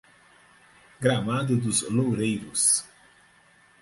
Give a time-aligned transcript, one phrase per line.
[0.99, 2.83] Gramado dos Loureiros